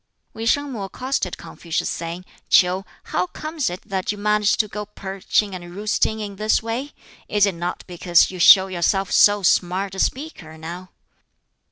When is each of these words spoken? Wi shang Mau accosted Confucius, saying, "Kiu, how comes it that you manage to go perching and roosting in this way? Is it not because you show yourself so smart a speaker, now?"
Wi 0.33 0.45
shang 0.47 0.71
Mau 0.71 0.85
accosted 0.85 1.37
Confucius, 1.37 1.87
saying, 1.87 2.25
"Kiu, 2.49 2.85
how 3.03 3.27
comes 3.27 3.69
it 3.69 3.83
that 3.83 4.11
you 4.11 4.17
manage 4.17 4.57
to 4.57 4.67
go 4.67 4.87
perching 4.87 5.53
and 5.53 5.75
roosting 5.75 6.19
in 6.21 6.37
this 6.37 6.63
way? 6.63 6.93
Is 7.27 7.45
it 7.45 7.53
not 7.53 7.83
because 7.85 8.31
you 8.31 8.39
show 8.39 8.65
yourself 8.65 9.11
so 9.11 9.43
smart 9.43 9.93
a 9.93 9.99
speaker, 9.99 10.57
now?" 10.57 10.89